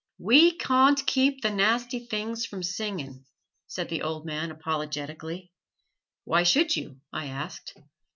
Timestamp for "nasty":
1.51-1.99